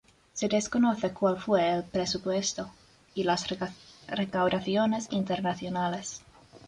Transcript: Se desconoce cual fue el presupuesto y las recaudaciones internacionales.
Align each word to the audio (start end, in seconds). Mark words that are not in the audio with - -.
Se 0.33 0.47
desconoce 0.49 1.13
cual 1.13 1.37
fue 1.39 1.69
el 1.69 1.83
presupuesto 1.83 2.71
y 3.13 3.23
las 3.23 3.45
recaudaciones 4.07 5.07
internacionales. 5.11 6.23